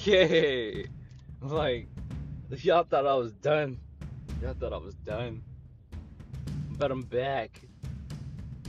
[0.00, 0.86] Okay.
[1.42, 1.88] Like,
[2.50, 3.78] y'all thought I was done.
[4.42, 5.42] Y'all thought I was done.
[6.72, 7.62] But I'm back.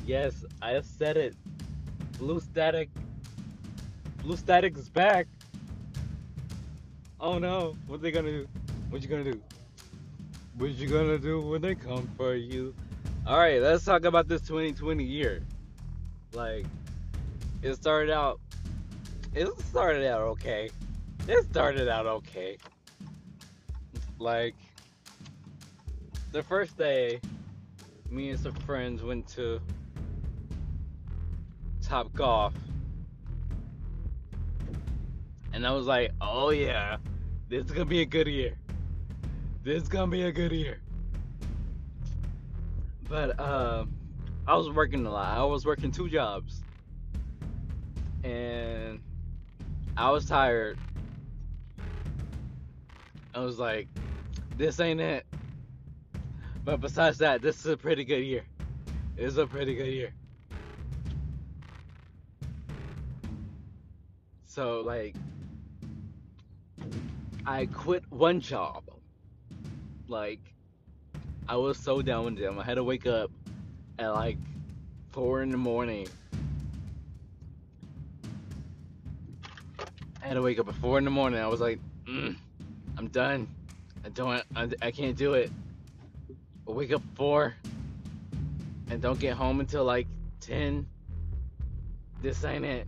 [0.05, 1.35] Yes, I said it.
[2.17, 2.89] Blue Static.
[4.23, 5.27] Blue Static is back.
[7.19, 8.47] Oh no, what are they gonna do?
[8.89, 9.41] What you gonna do?
[10.57, 12.73] What you gonna do when they come for you?
[13.27, 15.43] Alright, let's talk about this 2020 year.
[16.31, 16.65] Like,
[17.61, 18.39] it started out.
[19.35, 20.69] It started out okay.
[21.31, 22.57] It started out okay.
[24.19, 24.55] Like,
[26.33, 27.21] the first day,
[28.09, 29.61] me and some friends went to
[31.81, 32.51] Topgolf.
[35.53, 36.97] And I was like, oh yeah,
[37.47, 38.57] this is gonna be a good year.
[39.63, 40.81] This is gonna be a good year.
[43.07, 43.85] But uh,
[44.45, 45.37] I was working a lot.
[45.37, 46.61] I was working two jobs.
[48.21, 48.99] And
[49.95, 50.77] I was tired.
[53.33, 53.87] I was like,
[54.57, 55.25] this ain't it.
[56.63, 58.43] But besides that, this is a pretty good year.
[59.17, 60.13] It's a pretty good year.
[64.45, 65.15] So like
[67.45, 68.83] I quit one job.
[70.07, 70.39] Like
[71.47, 72.59] I was so down with them.
[72.59, 73.31] I had to wake up
[73.97, 74.37] at like
[75.09, 76.07] four in the morning.
[80.21, 81.39] I had to wake up at four in the morning.
[81.39, 82.35] I was like, mm,
[83.01, 83.47] I'm done.
[84.05, 84.43] I don't.
[84.55, 85.49] I, I can't do it.
[86.67, 87.55] I wake up four
[88.91, 90.05] and don't get home until like
[90.39, 90.85] ten.
[92.21, 92.85] This ain't it.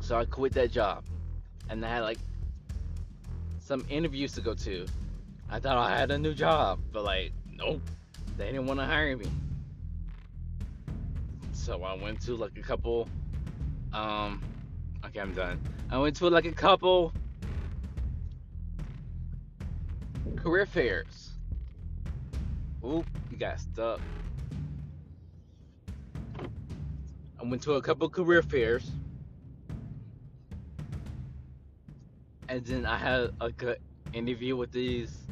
[0.00, 1.04] So I quit that job,
[1.70, 2.18] and I had like
[3.60, 4.86] some interviews to go to.
[5.48, 7.80] I thought I had a new job, but like, nope,
[8.36, 9.26] they didn't want to hire me.
[11.52, 13.08] So I went to like a couple.
[13.92, 14.42] Um,
[15.06, 15.60] okay, I'm done.
[15.90, 17.12] I went to like a couple
[20.36, 21.30] career fairs.
[22.84, 24.00] Oop, you got stuck.
[27.40, 28.90] I went to a couple career fairs.
[32.48, 33.78] and then I had a good
[34.12, 35.26] interview with these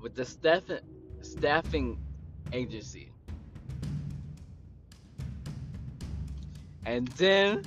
[0.00, 0.64] with the staff
[1.22, 1.98] staffing
[2.52, 3.10] agency.
[6.84, 7.64] And then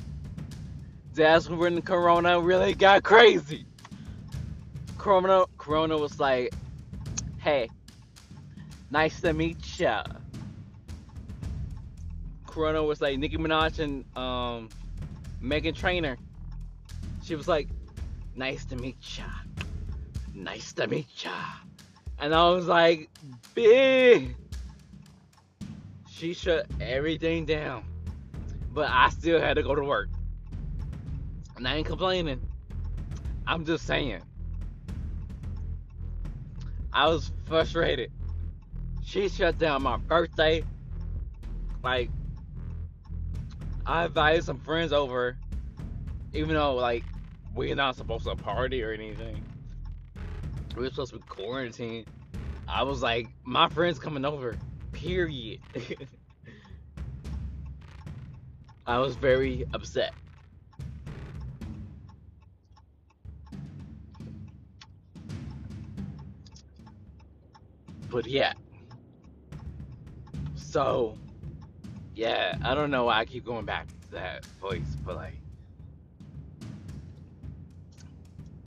[1.16, 3.66] that's when Corona really got crazy.
[4.98, 6.54] Corona Corona was like,
[7.38, 7.70] "Hey,
[8.92, 10.04] nice to meet ya."
[12.56, 14.70] Corona was like Nicki Minaj and um,
[15.44, 16.18] Meghan Trainor.
[17.22, 17.68] She was like,
[18.36, 19.26] nice to meet ya.
[20.34, 21.32] Nice to meet ya.
[22.18, 23.10] And I was like,
[23.54, 24.36] big.
[26.10, 27.84] She shut everything down.
[28.74, 30.10] But I still had to go to work.
[31.56, 32.42] And I ain't complaining.
[33.48, 34.22] I'm just saying.
[36.92, 38.12] I was frustrated.
[39.04, 40.64] She shut down my birthday.
[41.84, 42.10] Like,
[43.86, 45.38] I invited some friends over,
[46.34, 47.04] even though, like,
[47.54, 49.44] we're not supposed to party or anything.
[50.76, 52.08] We are supposed to be quarantined.
[52.68, 54.58] I was like, my friend's coming over.
[54.92, 55.60] Period.
[58.88, 60.14] I was very upset.
[68.10, 68.54] But yeah.
[70.56, 71.18] So,
[72.16, 75.36] yeah, I don't know why I keep going back to that voice, but like,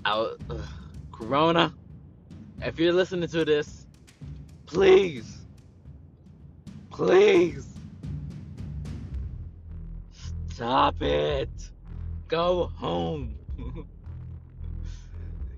[0.04, 0.41] out
[1.12, 1.75] Corona,
[2.62, 3.87] if you're listening to this,
[4.66, 5.38] please,
[6.91, 7.66] please
[10.50, 11.50] stop it.
[12.26, 13.38] Go home.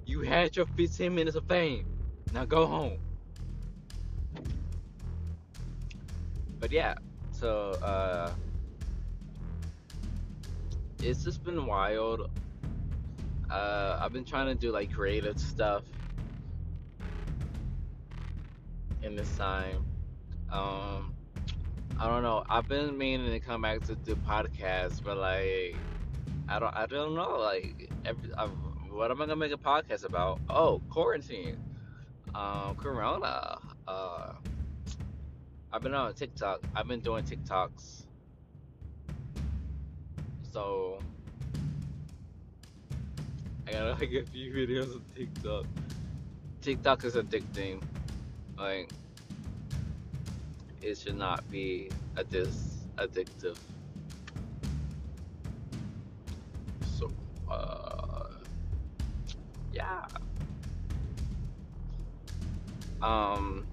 [0.06, 1.86] you had your 15 minutes of fame.
[2.32, 2.98] Now go home.
[6.60, 6.94] But yeah,
[7.32, 8.32] so uh
[11.02, 12.30] it's just been wild
[13.50, 15.82] uh, I've been trying to do like creative stuff
[19.02, 19.84] in this time.
[20.50, 21.14] Um,
[21.98, 22.44] I don't know.
[22.48, 25.76] I've been meaning to come back to do podcasts, but like,
[26.48, 27.38] I don't, I don't know.
[27.38, 30.40] Like, every, I, what am I gonna make a podcast about?
[30.48, 31.58] Oh, quarantine,
[32.34, 33.58] um, Corona.
[33.86, 34.32] Uh,
[35.72, 36.62] I've been on TikTok.
[36.74, 38.02] I've been doing TikToks.
[40.52, 40.98] So
[43.68, 45.66] I got like a few videos on TikTok.
[46.60, 47.80] TikTok is addicting.
[48.58, 48.90] Like
[50.82, 53.56] it should not be a this addictive.
[56.98, 57.12] So
[57.48, 58.26] uh
[59.72, 60.06] yeah.
[63.00, 63.66] Um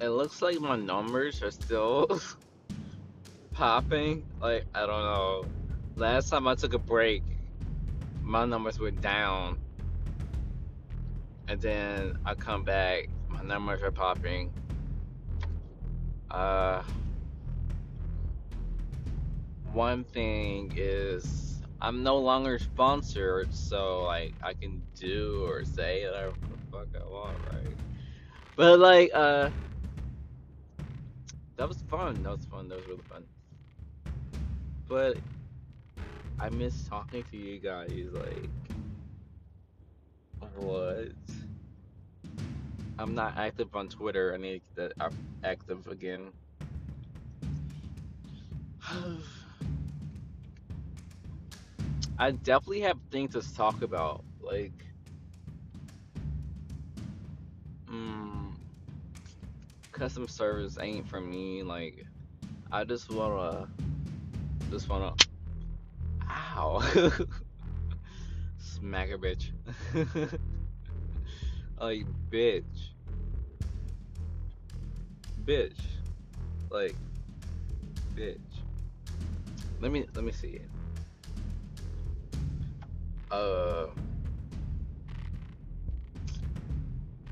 [0.00, 2.08] it looks like my numbers are still
[3.52, 4.24] popping.
[4.40, 5.44] Like I don't know.
[5.96, 7.22] Last time I took a break,
[8.22, 9.58] my numbers were down,
[11.48, 14.52] and then I come back, my numbers are popping.
[16.30, 16.82] Uh,
[19.72, 26.34] one thing is I'm no longer sponsored, so like I can do or say whatever
[26.48, 27.76] the fuck I want, right?
[28.56, 29.50] But like, uh,
[31.60, 32.22] that was fun.
[32.22, 32.70] That was fun.
[32.70, 33.22] That was really fun.
[34.88, 35.18] But
[36.38, 37.90] I miss talking to you guys.
[38.10, 38.48] Like,
[40.56, 41.08] what?
[42.98, 44.32] I'm not active on Twitter.
[44.32, 45.12] I need to get
[45.44, 46.32] active again.
[52.18, 54.24] I definitely have things to talk about.
[54.40, 54.72] Like,
[60.00, 61.62] customer service ain't for me.
[61.62, 62.06] Like,
[62.72, 63.68] I just wanna,
[64.70, 65.12] just wanna,
[66.26, 66.80] ow,
[68.58, 69.50] smack a bitch.
[71.78, 72.64] like, bitch,
[75.44, 75.78] bitch,
[76.70, 76.96] like,
[78.16, 78.38] bitch.
[79.82, 80.68] Let me let me see it.
[83.30, 83.88] Uh,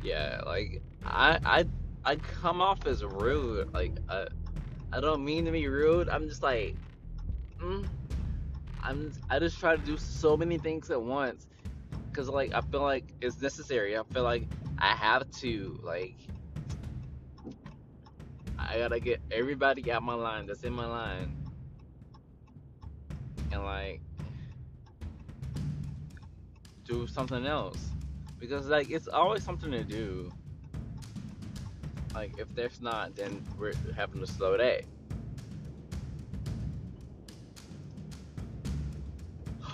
[0.02, 1.64] yeah, like I I
[2.08, 3.70] I come off as rude.
[3.74, 4.28] Like I
[4.94, 6.08] I don't mean to be rude.
[6.08, 6.74] I'm just like,
[7.62, 7.86] mm,
[8.82, 11.46] I'm I just try to do so many things at once
[12.10, 13.98] because like I feel like it's necessary.
[13.98, 14.44] I feel like
[14.78, 16.16] I have to like
[18.58, 21.36] I gotta get everybody out my line that's in my line
[23.52, 24.00] and like
[26.84, 27.90] do something else
[28.38, 30.32] because like it's always something to do
[32.18, 34.84] like if there's not then we're having a slow day.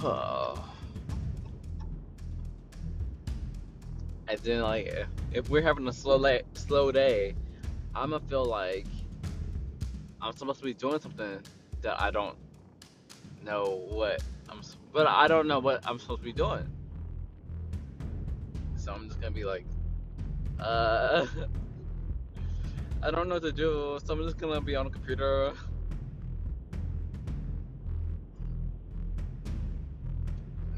[4.27, 7.35] And then like if we're having a slow la- slow day
[7.95, 8.87] i'm gonna feel like
[10.21, 11.39] i'm supposed to be doing something
[11.83, 12.37] that i don't
[13.45, 14.61] know what i'm
[14.95, 16.67] but i don't know what i'm supposed to be doing.
[18.85, 19.65] So I'm just gonna be like,
[20.61, 21.27] uh,
[23.05, 25.53] I don't know what to do, so I'm just gonna be on the computer.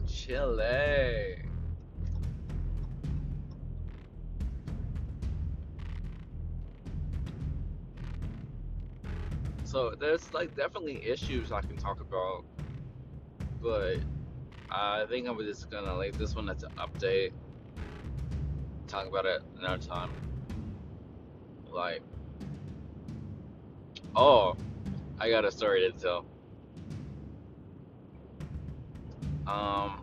[0.08, 0.60] Chile.
[0.60, 1.36] Eh.
[9.62, 12.44] So there's like definitely issues I can talk about,
[13.62, 13.98] but
[14.68, 17.32] I think I'm just gonna leave this one as an update
[18.88, 20.10] talk about it another time.
[21.70, 22.02] Like,
[24.16, 24.56] oh,
[25.18, 26.24] I got a story to tell.
[29.46, 30.02] Um,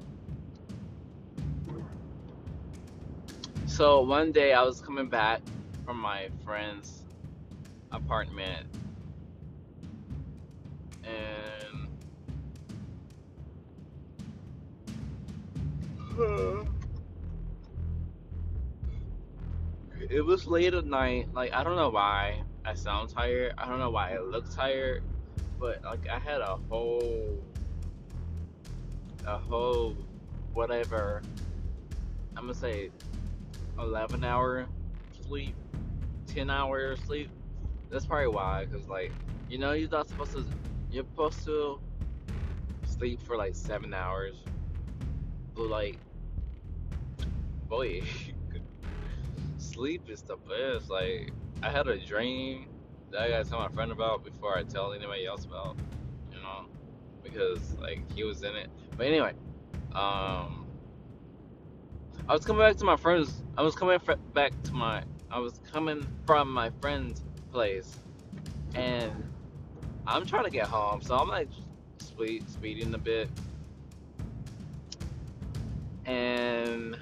[3.66, 5.42] so one day I was coming back
[5.86, 7.02] from my friend's
[7.92, 8.68] apartment
[11.04, 11.88] and
[20.10, 21.28] it was late at night.
[21.34, 23.54] Like I don't know why I sound tired.
[23.58, 25.04] I don't know why I look tired,
[25.60, 27.44] but like I had a whole,
[29.26, 29.96] a whole,
[30.54, 31.22] whatever.
[32.38, 32.90] I'm gonna say,
[33.78, 34.66] eleven hour
[35.26, 35.56] sleep,
[36.26, 37.30] ten hour sleep.
[37.90, 39.12] That's probably why, cause like
[39.50, 40.46] you know you're not supposed to.
[40.90, 41.80] You're supposed to
[42.86, 44.36] sleep for like seven hours,
[45.54, 45.98] but like,
[47.68, 48.04] boy.
[49.58, 50.90] sleep is the best.
[50.90, 51.32] Like
[51.64, 52.68] I had a dream
[53.12, 55.78] that I gotta tell my friend about before I tell anybody else about.
[56.32, 56.66] You know,
[57.24, 58.68] because like he was in it.
[58.98, 59.34] But anyway,
[59.96, 60.68] um,
[62.28, 63.44] I was coming back to my friend's.
[63.58, 63.98] I was coming
[64.34, 65.04] back to my.
[65.32, 67.98] I was coming from my friend's place,
[68.76, 69.12] and
[70.06, 71.02] I'm trying to get home.
[71.02, 71.50] So I'm like,
[72.00, 73.30] speed, speeding a bit,
[76.06, 76.98] and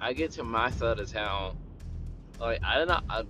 [0.00, 1.56] I get to my side of town,
[2.42, 3.04] like I did not.
[3.08, 3.22] I,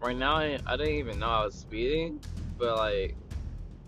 [0.00, 2.20] right now, I, I didn't even know I was speeding,
[2.56, 3.14] but like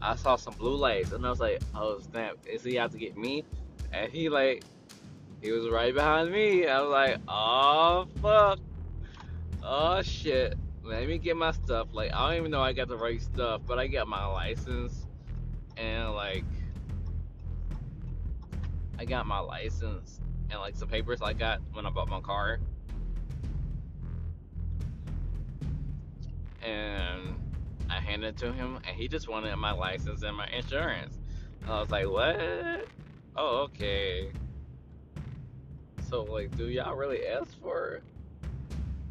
[0.02, 2.36] I saw some blue lights, and I was like, "Oh snap!
[2.46, 3.44] Is he out to get me?"
[3.92, 4.62] And he like,
[5.42, 6.66] he was right behind me.
[6.66, 8.58] I was like, "Oh fuck!
[9.62, 10.56] Oh shit!
[10.84, 13.62] Let me get my stuff." Like I don't even know I got the right stuff,
[13.66, 15.06] but I got my license,
[15.76, 16.44] and like
[18.98, 22.58] I got my license and like some papers I got when I bought my car.
[26.62, 27.38] And
[27.88, 31.18] I handed it to him and he just wanted my license and my insurance.
[31.62, 32.88] And I was like, what?
[33.36, 34.32] Oh, okay.
[36.08, 38.02] So like, do y'all really ask for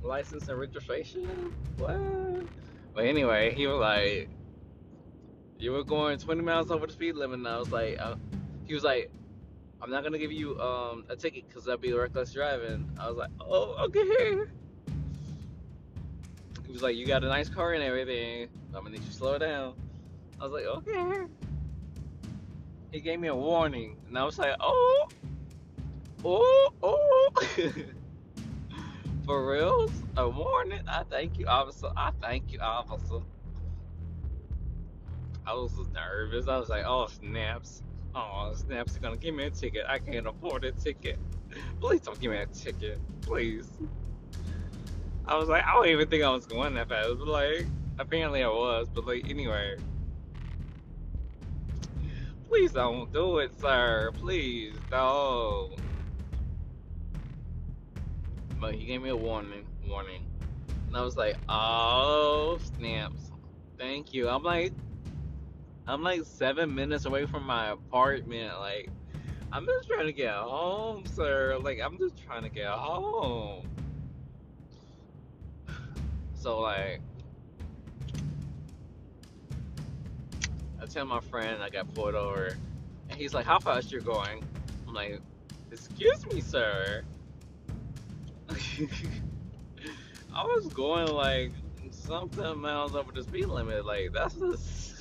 [0.01, 1.53] license and registration?
[1.77, 2.47] What?
[2.93, 4.29] But anyway, he was like,
[5.57, 8.15] you were going 20 miles over the speed limit, and I was like, uh,
[8.65, 9.11] he was like,
[9.81, 12.89] I'm not gonna give you um a ticket because that'd be reckless driving.
[12.99, 14.51] I was like, oh, okay.
[16.69, 18.47] He was like, you got a nice car and everything.
[18.75, 19.73] I'm gonna need you to slow down.
[20.39, 21.25] I was like, okay.
[22.91, 25.07] He gave me a warning, and I was like, oh,
[26.23, 27.31] oh, oh.
[29.25, 29.91] For reals?
[30.15, 30.81] A warning?
[30.87, 31.87] I thank you, officer.
[31.97, 33.21] I thank you, officer.
[35.47, 36.47] I was nervous.
[36.47, 37.81] I was like, oh, snaps.
[38.13, 39.85] Oh, snaps are gonna give me a ticket.
[39.87, 41.17] I can't afford a ticket.
[41.81, 42.99] Please don't give me a ticket.
[43.21, 43.71] Please.
[45.29, 47.19] I was like, I don't even think I was going that fast.
[47.19, 47.67] But like,
[47.99, 48.87] apparently I was.
[48.93, 49.77] But like, anyway.
[52.47, 54.09] Please don't do it, sir.
[54.15, 55.75] Please don't.
[58.59, 59.67] But he gave me a warning.
[59.87, 60.25] Warning.
[60.87, 63.31] And I was like, oh, snaps.
[63.77, 64.27] Thank you.
[64.29, 64.73] I'm like,
[65.85, 68.57] I'm like seven minutes away from my apartment.
[68.59, 68.89] Like,
[69.51, 71.59] I'm just trying to get home, sir.
[71.61, 73.67] Like, I'm just trying to get home.
[76.39, 77.01] So, like,
[80.81, 82.55] I tell my friend I got pulled over,
[83.09, 84.41] and he's like, "How fast you're going?"
[84.87, 85.19] I'm like,
[85.69, 87.03] "Excuse me, sir."
[90.33, 91.51] I was going like
[91.91, 93.85] something miles over the speed limit.
[93.85, 94.95] Like that's just.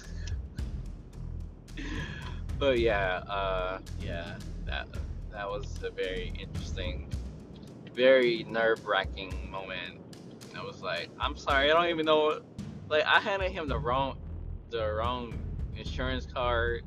[2.59, 4.88] but yeah, uh, yeah, that
[5.30, 7.09] that was a very interesting,
[7.95, 10.07] very nerve wracking moment.
[10.58, 12.40] I was like, I'm sorry, I don't even know.
[12.88, 14.18] Like I handed him the wrong,
[14.70, 15.34] the wrong
[15.76, 16.82] insurance card,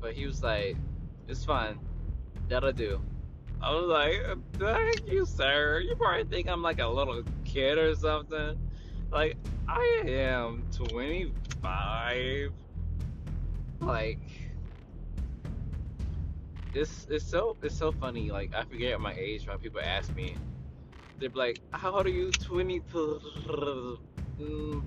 [0.00, 0.76] but he was like,
[1.26, 1.78] "It's fine,
[2.48, 3.00] that'll do."
[3.60, 4.22] I was like,
[4.58, 8.58] "Thank you, sir." You probably think I'm like a little kid or something.
[9.10, 9.36] Like
[9.68, 12.52] I am 25.
[13.80, 14.20] Like
[16.74, 18.30] it's it's so it's so funny.
[18.30, 20.36] Like I forget my age when people ask me.
[21.18, 23.98] They're like, "How old are you?" 22.
[24.40, 24.82] Mm,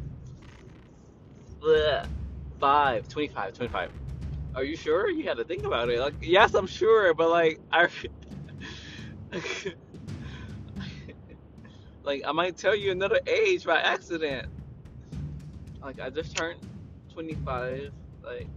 [1.62, 2.08] bleh.
[2.60, 3.92] 5, 25, 25.
[4.56, 5.10] Are you sure?
[5.10, 6.00] You had to think about it.
[6.00, 7.90] Like, yes, I'm sure, but like, I.
[12.04, 14.48] like, I might tell you another age by accident.
[15.82, 16.60] Like, I just turned
[17.14, 17.92] 25,
[18.24, 18.48] like,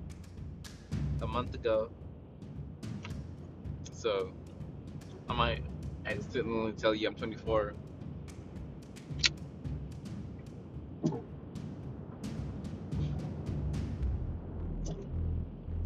[1.23, 1.91] a month ago.
[3.93, 4.33] So,
[5.29, 5.63] I might
[6.07, 7.75] accidentally tell you I'm 24.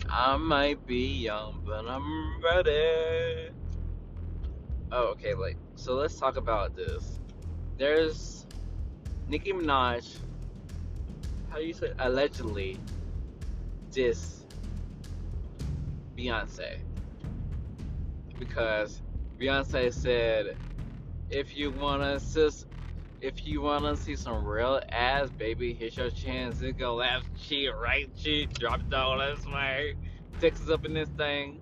[0.09, 3.51] I might be young, but I'm ready.
[4.91, 7.21] Oh, okay, like, so let's talk about this.
[7.77, 8.47] There's
[9.29, 10.19] Nicki Minaj,
[11.51, 12.79] how do you say, allegedly
[13.91, 14.45] diss
[16.17, 16.79] Beyonce.
[18.39, 19.03] Because
[19.39, 20.57] Beyonce said,
[21.31, 22.65] if you wanna sis,
[23.21, 27.71] if you wanna see some real ass, baby, here's your chance to go left cheek,
[27.75, 29.95] right cheek, drop it down this way.
[30.41, 31.61] Texas up in this thing.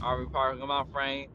[0.00, 1.30] RV parking my frame.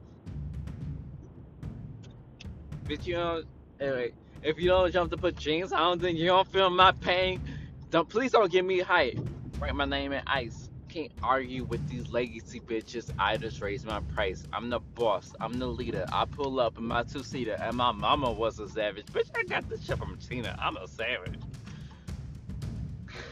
[2.85, 3.43] Bitch, you know,
[3.79, 7.41] anyway, if you don't jump to put jeans on, then you don't feel my pain.
[7.89, 9.17] Don't please don't give me hype.
[9.59, 10.62] Write my name in ice.
[10.93, 13.09] Can't argue with these legacy bitches.
[13.17, 14.43] I just raised my price.
[14.53, 15.33] I'm the boss.
[15.41, 16.05] I'm the leader.
[16.13, 19.07] I pull up in my two seater, and my mama was a savage.
[19.07, 20.55] Bitch, I got this shit from Tina.
[20.61, 21.39] I'm a savage.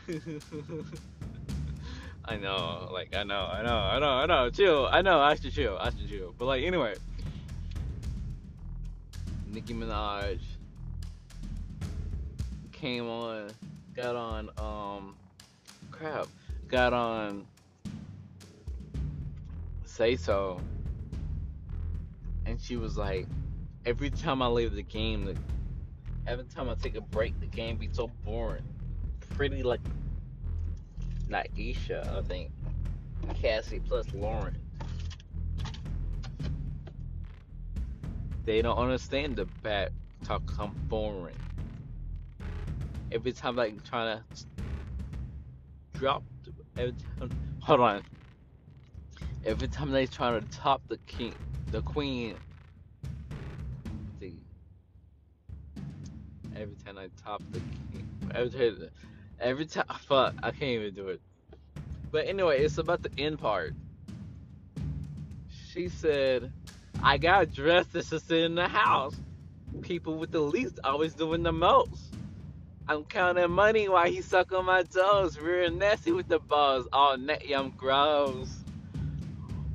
[2.25, 4.49] I know, like I know, I know, I know, I know.
[4.49, 4.89] Chill.
[4.91, 5.19] I know.
[5.19, 5.77] I should chill.
[5.79, 6.33] I should chill.
[6.39, 6.95] But like anyway,
[9.51, 10.39] Nicki Minaj
[12.71, 13.51] came on,
[13.95, 15.15] got on, um,
[15.91, 16.25] crap,
[16.67, 17.45] got on.
[19.91, 20.62] Say so.
[22.45, 23.27] And she was like,
[23.86, 25.36] every time I leave the game, the,
[26.25, 28.63] every time I take a break, the game be so boring.
[29.36, 29.81] Pretty like
[31.27, 32.51] Naisha, I think.
[33.36, 34.57] Cassie plus Lauren.
[38.45, 39.91] They don't understand the bad
[40.24, 41.36] talk come boring.
[43.12, 44.45] Every time like trying to
[46.00, 46.24] drop
[46.77, 47.29] every time,
[47.60, 48.03] hold on.
[49.43, 51.33] Every time they try to top the king,
[51.71, 52.36] the queen,
[54.19, 54.33] the
[56.55, 58.89] every time I top the king, every time,
[59.39, 61.21] every time, fuck, I can't even do it.
[62.12, 63.74] But anyway, it's about the end part.
[65.50, 66.51] She said,
[67.01, 69.15] "I got dressed to sit in the house.
[69.81, 72.13] People with the least always doing the most."
[72.88, 77.17] I'm counting money while he suck on my toes, real nasty with the balls, all
[77.17, 78.60] netty, I'm gross.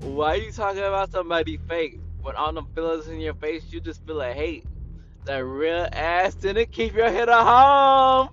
[0.06, 1.98] Why you talking about somebody fake?
[2.22, 4.64] When all them fillers in your face, you just feel a hate.
[5.25, 8.28] That real ass didn't keep your head at home.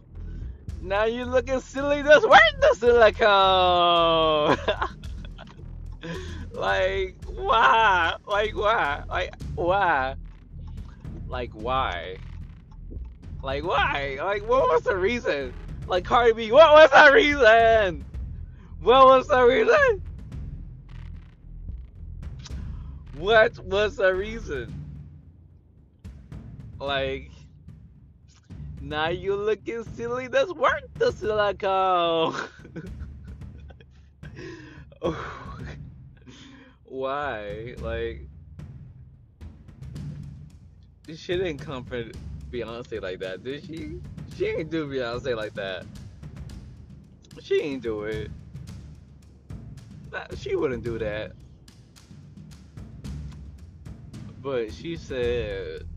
[0.81, 4.57] Now you looking silly, just wearing the silicone.
[6.53, 8.17] like, why?
[8.27, 9.03] Like, why?
[9.09, 10.15] Like, why?
[11.27, 12.17] Like, why?
[13.41, 14.19] Like, why?
[14.21, 15.53] Like, what was the reason?
[15.87, 18.05] Like, Cardi B, what was the reason?
[18.79, 20.03] What was the reason?
[23.17, 24.73] What was the reason?
[26.79, 27.31] Like,
[28.81, 30.27] now you looking silly.
[30.27, 32.35] That's worth the silicone.
[36.83, 37.75] Why?
[37.79, 38.27] Like,
[41.07, 42.15] she didn't comfort
[42.49, 43.99] Beyonce like that, did she?
[44.37, 45.85] She ain't do Beyonce like that.
[47.41, 48.31] She ain't do it.
[50.37, 51.33] She wouldn't do that.
[54.43, 55.87] But she said,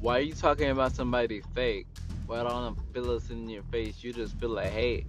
[0.00, 1.86] Why are you talking about somebody fake?
[2.26, 4.02] Why don't I feel us in your face?
[4.02, 5.06] You just feel like hate.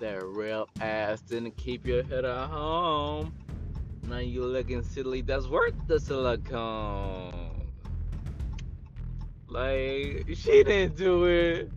[0.00, 3.32] That real ass didn't keep your head at home.
[4.08, 5.20] Now you looking silly.
[5.20, 7.70] That's worth the silicone.
[9.48, 11.70] Like she didn't do it.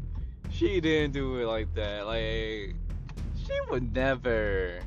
[0.50, 2.08] She didn't do it like that.
[2.08, 2.76] Like
[3.52, 4.80] she would never.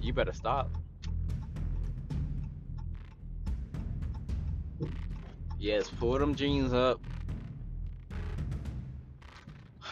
[0.00, 0.70] You better stop.
[5.58, 7.00] Yes, pull them jeans up.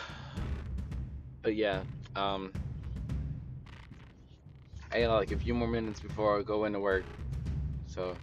[1.42, 1.82] But yeah,
[2.16, 2.52] um,
[4.90, 7.04] I got like a few more minutes before I go into work,
[7.86, 8.16] so.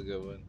[0.00, 0.42] A good one.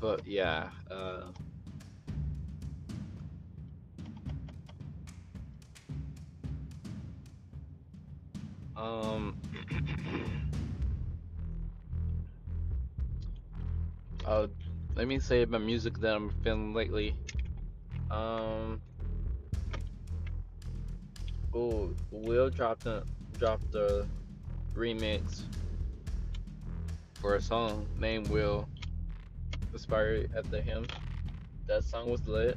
[0.00, 1.22] but yeah, uh,
[8.76, 9.34] um,
[14.26, 14.46] uh,
[14.94, 17.16] let me say about music that I'm feeling lately.
[18.10, 18.82] Um,
[21.54, 23.04] oh, Will dropped a
[23.38, 24.06] dropped a
[24.74, 25.42] remix
[27.20, 28.68] for a song named Will,
[29.72, 30.86] inspired after him.
[31.66, 32.56] That song was lit.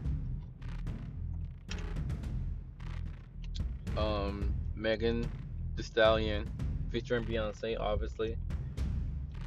[3.97, 5.29] Um, Megan
[5.75, 6.49] Thee Stallion
[6.91, 8.37] featuring Beyonce, obviously.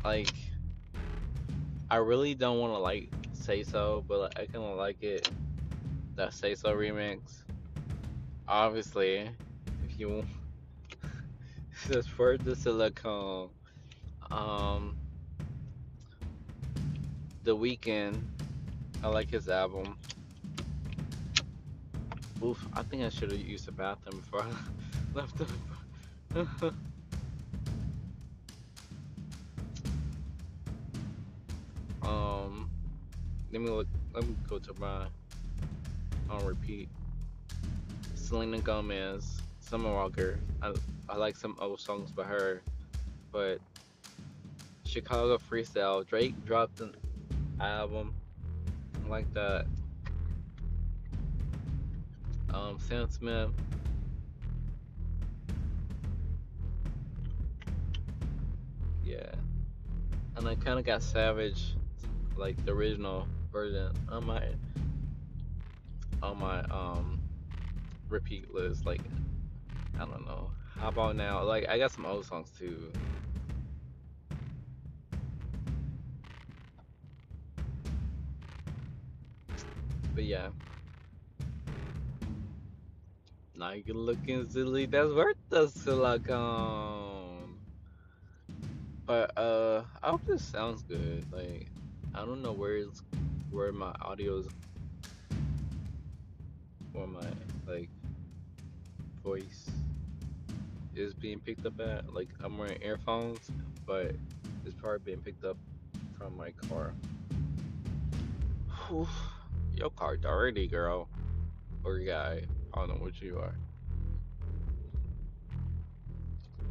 [0.04, 0.34] Like,
[1.90, 5.30] I really don't want to like say so, but like, I kind of like it.
[6.16, 7.20] That say so remix.
[8.48, 9.28] Obviously,
[9.88, 10.24] if you
[11.90, 13.50] just for the silicone,
[14.30, 14.96] um,
[17.42, 18.16] The Weeknd.
[19.02, 19.96] I like his album.
[22.44, 24.52] Oof, I think I should have used the bathroom before I
[25.14, 25.46] left the.
[32.08, 32.70] um,
[33.52, 33.88] let me look.
[34.14, 35.06] Let me go to my
[36.30, 36.88] on repeat.
[38.14, 40.38] Selena Gomez, Summer Walker.
[40.62, 40.72] I
[41.10, 42.62] I like some old songs by her,
[43.32, 43.58] but
[44.84, 46.06] Chicago Freestyle.
[46.06, 46.94] Drake dropped an
[47.60, 48.14] album
[49.04, 49.66] I like that.
[52.54, 53.50] Um, Sam Smith.
[59.04, 59.32] Yeah,
[60.36, 61.74] and I kind of got Savage,
[62.36, 64.44] like the original version, on my
[66.22, 67.20] on my um
[68.08, 68.86] repeat list.
[68.86, 69.00] Like
[69.98, 70.52] I don't know.
[70.78, 71.42] How about now?
[71.44, 72.92] Like I got some old songs too.
[80.14, 80.48] But yeah.
[83.54, 84.86] Now you can look silly.
[84.86, 87.58] That's worth the silicone.
[89.06, 91.26] But uh, I hope this sounds good.
[91.32, 91.68] Like
[92.14, 93.02] I don't know where it's
[93.50, 94.48] where my audio is,
[96.94, 97.20] or my
[97.66, 97.90] like
[99.22, 99.68] voice
[100.94, 102.12] is being picked up at.
[102.12, 103.50] Like I'm wearing earphones,
[103.86, 104.14] but
[104.64, 105.56] it's probably being picked up
[106.18, 106.92] from my car.
[108.88, 109.08] Whew.
[109.74, 111.08] Your car dirty, girl.
[111.84, 112.42] Or guy.
[112.74, 113.54] I don't know what you are.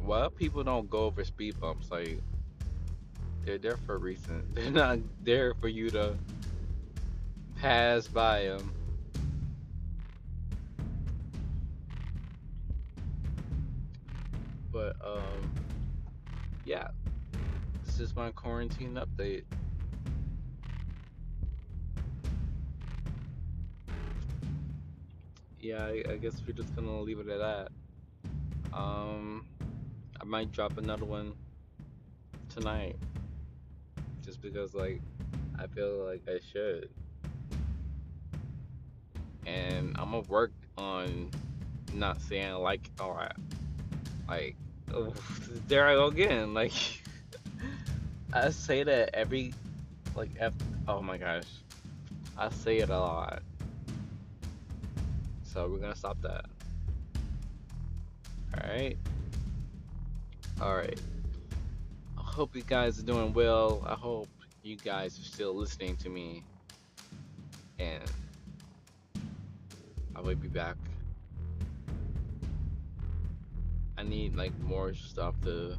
[0.02, 1.90] Well, people don't go over speed bumps.
[1.90, 2.20] Like,
[3.44, 4.46] they're there for a reason.
[4.54, 6.16] They're not there for you to
[7.56, 8.72] pass by them.
[18.10, 19.44] Is my quarantine update.
[25.60, 27.68] Yeah, I, I guess we're just gonna leave it at that.
[28.72, 29.46] Um,
[30.20, 31.34] I might drop another one
[32.48, 32.96] tonight.
[34.24, 35.00] Just because, like,
[35.58, 36.88] I feel like I should.
[39.46, 41.30] And I'm gonna work on
[41.92, 43.36] not saying like, alright,
[44.28, 44.56] like,
[44.92, 45.12] oh,
[45.68, 46.54] there I go again.
[46.54, 46.72] Like,
[48.32, 49.52] I say that every,
[50.14, 50.52] like, F,
[50.86, 51.44] oh my gosh,
[52.38, 53.42] I say it a lot.
[55.42, 56.44] So we're gonna stop that.
[58.56, 58.98] Alright.
[60.60, 61.00] Alright.
[62.16, 63.82] I hope you guys are doing well.
[63.84, 64.28] I hope
[64.62, 66.44] you guys are still listening to me.
[67.80, 68.04] And
[70.14, 70.76] I will be back.
[73.98, 75.76] I need like more stuff to.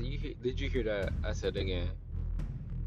[0.00, 1.12] Did you hear, did you hear that?
[1.22, 1.90] I said again.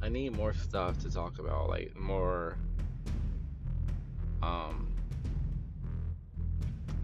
[0.01, 2.57] I need more stuff to talk about, like more.
[4.41, 4.91] Um.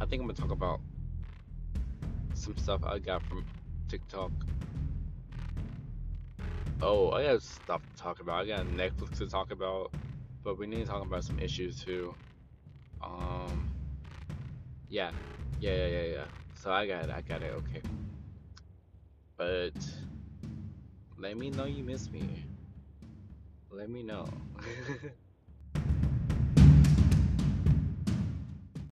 [0.02, 0.80] I think I'm gonna talk about
[2.34, 3.45] some stuff I got from
[3.88, 4.32] TikTok.
[6.82, 8.45] Oh, I got stuff to talk about.
[8.45, 9.93] I got Netflix to talk about,
[10.43, 12.15] but we need to talk about some issues too.
[13.00, 13.69] Um,
[14.89, 15.12] yeah,
[15.60, 16.26] yeah, yeah, yeah, yeah.
[16.56, 17.10] So I got it.
[17.12, 17.54] I got it.
[17.54, 17.82] Okay.
[19.39, 19.73] But
[21.17, 22.45] let me know you miss me.
[23.71, 24.28] Let me know.